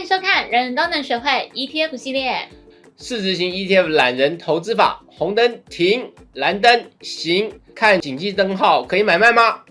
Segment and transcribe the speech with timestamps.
[0.00, 2.48] 迎收看人人都能学会 ETF 系列。
[2.96, 9.62] 市值型 ETF 懒人投资法，红灯停，蓝灯行，看景气灯号可以买卖吗？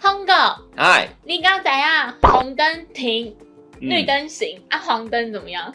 [0.00, 0.32] 通哥，
[0.76, 2.14] 哎，你刚怎样？
[2.22, 3.36] 红灯停，
[3.80, 5.72] 嗯绿灯行、啊，黄灯怎么样？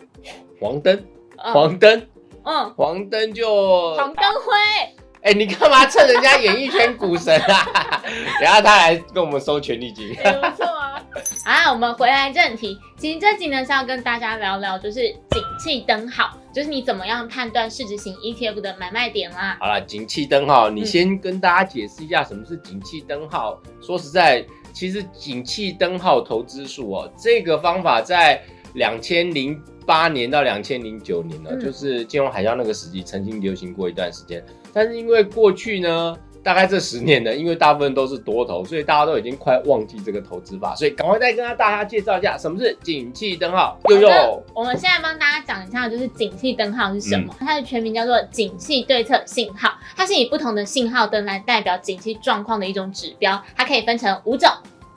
[0.59, 0.93] 黄灯，
[1.37, 2.07] 嗯黄灯，
[2.43, 4.80] 嗯，黄灯就黄灯灰。
[5.23, 8.03] 哎、你干嘛趁人家演艺圈股神啊？
[8.41, 10.09] 然后他来跟我们收权利金。
[10.09, 10.99] 也不错啊。
[11.45, 19.57] 啊，我们回来正题，其实这集呢是要跟大家聊聊，就是景气灯号，就是你怎么样判断市值型 ETF 的买卖点啦。
[19.59, 23.59] 好了，景气灯号，你嗯先跟大家解释一下什么是景气灯号。
[23.79, 24.43] 说实在，
[24.73, 28.41] 其实景气灯号投资术哦，这个方法在
[28.73, 34.43] 两千零八年到两千零九年呢，嗯就是金融海啸那个时期曾经流行过一段时间。
[34.73, 43.77] 但是因为过去呢，大概这十年呢，因为大部分都是多头，所以大家都已经快忘记这个投资法，所以赶快再跟大家介绍一下什么是景气灯号。
[43.89, 47.33] 悠悠，我们现在帮大家讲一下，就是景气灯号是什么？
[47.39, 54.49] 嗯它的全名叫做景气对策信号，它是以不同的信号灯来代表景气状况的一种指标，它可以分成五种。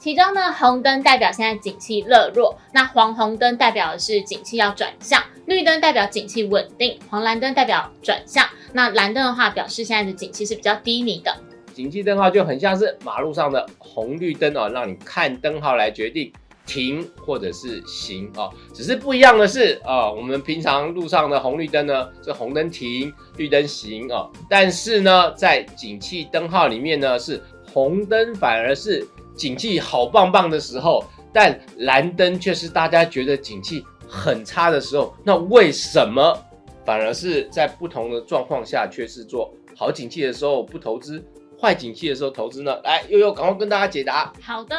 [0.05, 11.34] 其中呢，红灯代表现在景气热弱，那黄红灯代表的是景气要转向，绿灯代表景气稳定，黄蓝灯代表转向，那蓝灯的话表示现在的景气是比较低迷的。
[11.72, 16.30] 景气灯号就很像是马路上的红绿灯哦，让你看灯号来决定
[16.66, 18.52] 停或者是行哦。
[18.75, 24.30] 只是不一样的是，哦，我们平常路上的红绿灯呢是红灯停，绿灯行哦。
[24.50, 29.02] 但是呢，在景气灯号里面呢，是红灯反而是
[29.36, 35.14] 景气好棒棒的时候，但蓝灯却是大家觉得景气很差的时候。
[35.24, 36.36] 那为什么
[36.84, 41.24] 反而是在不同的状况下却是做好景气的时候不投资？
[41.60, 42.78] 坏景气的时候投资呢？
[42.84, 44.30] 来，悠悠赶快跟大家解答。
[44.42, 44.76] 好的，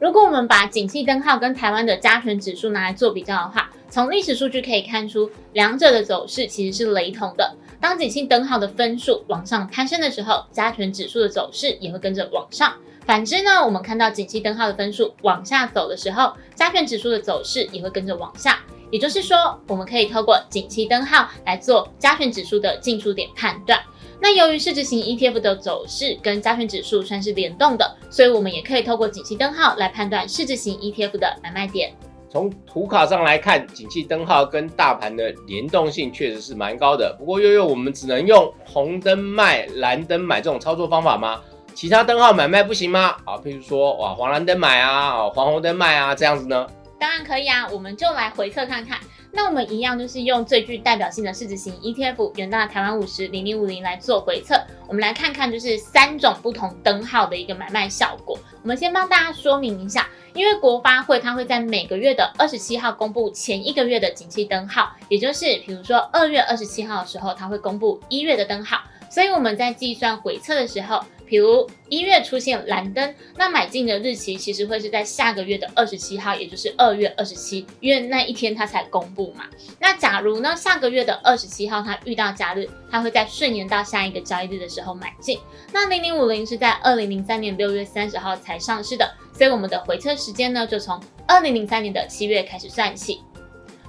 [0.00, 7.54] 如果我们把景气灯号跟台湾的加权指数拿来做比较的话，从历史数据可以看出，两者的走势其实是雷同的。
[7.80, 12.74] 当景气灯号的分数往上攀升的时候，加权指数的走势也会跟着往上。
[13.08, 18.58] 反之呢，我们看到景气灯号的分数往下走的时候，加权指数的走势也会跟着往下。
[18.90, 23.80] 也就是说，我们可以透过景气灯号来做加权指数的进出点判断。
[24.20, 31.94] 那由于市值型 ETF 的走势跟加权指数算是联动的，所以我们也可以透过景气灯号来判断市值型 ETF 的买卖点。
[32.28, 37.16] 从图卡上来看，景气灯号跟大盘的联动性确实是蛮高的。
[37.18, 41.40] 不过悠悠，我们只能用红灯卖、蓝灯买这种操作方法吗？
[41.78, 43.14] 其他灯号买卖不行吗？
[43.24, 46.66] 啊，譬如说哇，黄蓝灯买啊，黄红灯卖啊，这样子呢？
[46.98, 48.98] 当然可以啊，我们就来回测看看。
[49.30, 54.60] 那我们一样就是用最具代表性的市值型 ETF 远大台湾五十零零五零来做回测。
[54.88, 58.36] 我们来看看就是三种不同灯号的一个买卖效果。
[58.60, 68.78] 我们先帮大家说明一下，因为国发会它会在每个月的二十七号公布前一个月的景气灯号，也就是比如说二月二十七号的时候，它会公布一月的灯号，
[69.08, 71.00] 所以我们在计算回测的时候。
[71.28, 79.44] 比如一月出现蓝灯，那买进的日期其实会是在下个月的二十七号，也就是二月二十七，因为那一天它才公布嘛。
[79.78, 85.38] 那假如呢下个月的二十七号它遇到假日，它会在顺延到下一个交易日的时候买进。
[85.72, 93.20] 那零零五零是在二零零三年六月三十号才上市的，所以我们的回测时间呢就从二零零三年的七月开始算起。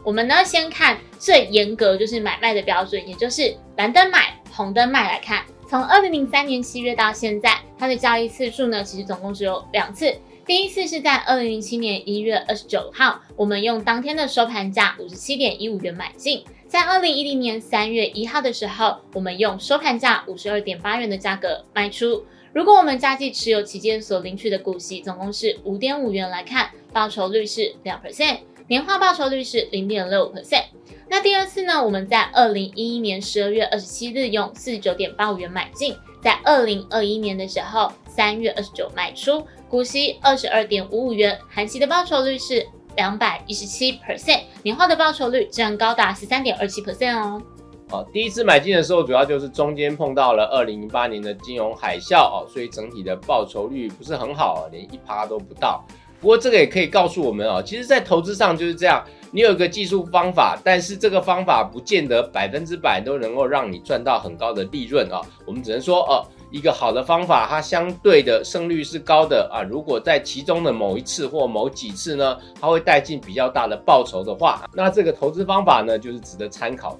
[0.03, 5.43] 我们呢先看最严格就是买卖的标准，也就是蓝灯买、红灯卖来看。
[5.69, 10.11] 从二零零三年七月到现在，它的交易次数呢，其实总共只有两次。
[10.43, 22.25] 第一次是在二零零七年一月二十九号，我们用当天的收盘价五十七点一五元买进；在二零一零年三月一号的时候，我们用收盘价五十二点八元的价格卖出。
[22.51, 30.65] 如果我们加计持有期间所领取的股息总共是五点五元来看，报酬率是两 percent，年化报酬率是零点六五 percent。
[31.07, 31.83] 那第二次呢？
[31.83, 47.41] 我们在二零一一年十二月二十七日用四十九点八五元买进，在二零二一年的时候三月二十九卖出，股息二十二点五五元，含息的报酬率是两百一十七 percent，年化的报酬率竟然高达十三点二七 percent 哦。
[47.91, 55.83] 哦，第一次买进的时候，主要就是中间碰到了二零零八年的金融海啸哦，所以整体的报酬率不是很好，连一趴都不到。
[56.21, 59.01] 不过这个也可以告诉我们哦，其实，在投资上就是这样，
[59.31, 69.63] 你有一个技术方法，但是这个方法不见得百分之百都能够让你赚到很高的利润啊、我们只能说，哦，一个好的方法，它相对的胜率是高的啊。
[69.63, 76.99] 如果在其中的某一次或某几次呢，它会带进比较大的报酬的话，那这个投资方法呢，就是值得参考的。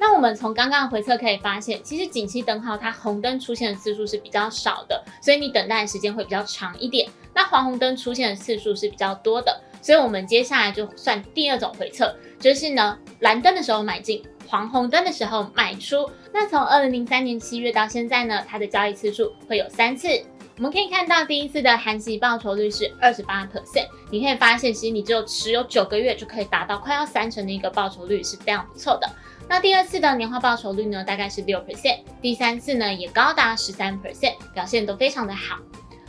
[0.00, 7.06] 那我们从刚刚的回测可以发现，其实景气灯号它红灯出现的次数是比较少的，所以你等待的时间会比较长一点。
[7.34, 16.10] 那黄红灯出现的次数是比较多的，所以我们接下来就算第二种回测，就是呢蓝灯的时候买进，黄红灯的时候卖出。
[16.32, 20.08] 那从二零零三年七月到现在呢，它的交易次数会有三次。
[20.56, 29.08] 我们可以看到第一次的含息报酬率是二十八 percent，你可以发现其实你只有持有九个月就可以达到快要三成的一个报酬率，是非常不错的。
[29.50, 35.58] 那第二次的年化报酬率呢，大概是六 percent，第三次呢也高达十三 percent，表现都非常的好。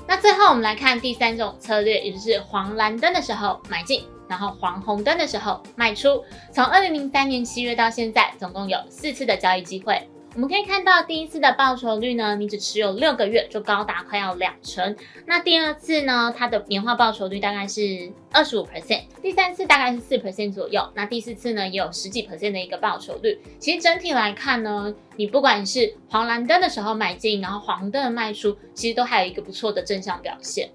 [0.07, 6.23] 那最后我们来看第三种策略，也就是黄蓝灯的时候买进，然后黄红灯的时候卖出。
[6.53, 10.07] 从二零零三年七月到现在，总共有四次的交易机会。
[10.33, 14.95] 我们可以看到，第一次的报酬率呢，你只持有六个月就高达快要两成。
[15.25, 20.89] 那第二次呢，它的年化报酬率大概是二十五 percent，第三次大概是四 percent 左右。
[20.95, 23.37] 那第四次呢，也有十几 percent 的一个报酬率。
[23.59, 30.69] 其实整体来看呢，你不管是黄蓝灯的时候买进，然后黄灯的卖出，其实都还有一个不错的正向表现。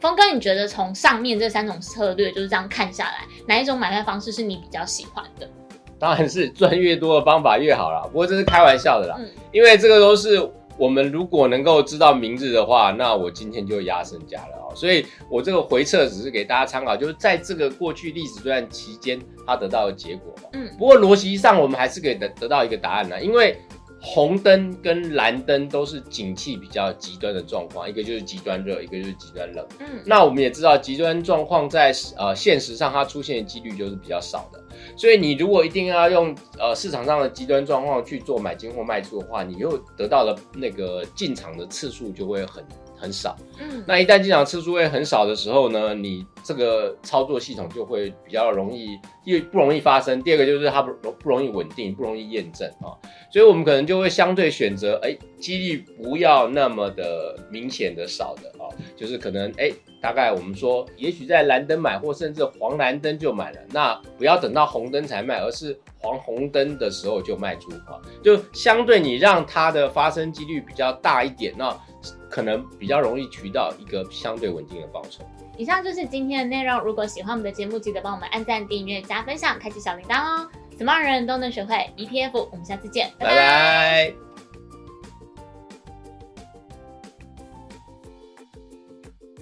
[0.00, 5.48] 峰哥，你觉得从上面这三种策略就是这样看下来，哪一种买卖方式是你比较喜欢的？
[6.00, 10.40] 当然是赚越多的方法越好啦， 不过这是开玩笑的啦，嗯因为这个都是
[10.78, 14.74] 我们如果能够知道名字的话，那我今天就压身家了哦。
[14.74, 20.48] 所以我这个回撤只是给大家参考，就是在这个过去历史这段期间，它得到的结果嘛。
[20.54, 23.58] 嗯不过逻辑上我们还是可以得得到一个答案呢，因为
[24.02, 29.66] 红灯跟蓝灯都是景气比较极端的状况，一个就是极端热，一个就是极端冷。
[29.78, 34.62] 嗯，那我们也知道，极端状况在呃现实上它出现的几率就是比较少的，
[34.96, 42.64] 所以你如果一定要用呃市场上的极端状况去做买进或卖出的话，你又得到了那个进场的次数就会很
[43.00, 43.36] 很少。
[43.58, 50.22] 嗯，那一旦进场次数会很少的时候呢，你这个操作系统就会比较容易，因为不容易发生。
[50.22, 52.92] 第二个就是它不不容易稳定，不容易验证啊，
[53.32, 59.70] 所以我们可能就会相对选择，哎，几率不要那么的明显的少的啊，就是可能哎，
[60.00, 71.76] 大概我们说，也许在蓝灯买，或甚至黄蓝灯就买了，那不要等到红灯才卖，而是黄红灯的时候就卖出啊，就相对你让它的发生几率比较大一点，那
[72.30, 75.24] 可能比较容易取到一个相对稳定的报酬。
[75.58, 76.80] 以上就是今天的内容。
[76.80, 80.48] 如果喜欢我们的节目，记得帮我们按赞、订阅、加分享、开启小铃铛哦。
[80.78, 82.48] 什么样的人都能学会 ETF。
[82.50, 84.29] 我们下次见，拜拜